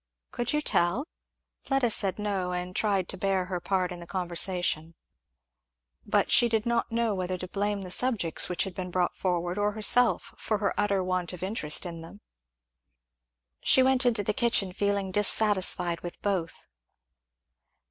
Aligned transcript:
"Could 0.31 0.51
you 0.51 0.61
tell?" 0.61 1.05
Fleda 1.63 1.91
said 1.91 2.17
no, 2.17 2.53
and 2.53 2.75
tried 2.75 3.07
to 3.09 3.17
bear 3.19 3.45
her 3.45 3.59
part 3.59 3.91
in 3.91 3.99
the 3.99 4.07
conversation. 4.07 4.95
But 6.07 6.31
she 6.31 6.49
did 6.49 6.65
not 6.65 6.91
know 6.91 7.13
whether 7.13 7.37
to 7.37 7.47
blame 7.47 7.83
the 7.83 7.91
subjects 7.91 8.49
which 8.49 8.63
had 8.63 8.73
been 8.73 8.89
brought 8.89 9.15
forward, 9.15 9.59
or 9.59 9.73
herself, 9.73 10.33
for 10.39 10.57
her 10.57 10.73
utter 10.75 11.03
want 11.03 11.33
of 11.33 11.43
interest 11.43 11.85
in 11.85 12.01
them. 12.01 12.21
She 13.61 13.83
went 13.83 14.03
into 14.03 14.23
the 14.23 14.33
kitchen 14.33 14.73
feeling 14.73 15.11
dissatisfied 15.11 16.01
with 16.01 16.19
both. 16.23 16.65